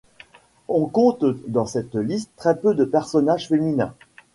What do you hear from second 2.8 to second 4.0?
personnages féminins.